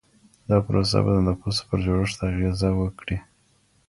[0.49, 3.17] دا پروسه به د نفوسو پر جوړښت اغېزه وکړي.